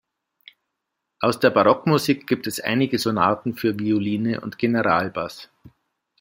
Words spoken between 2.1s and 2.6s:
gibt es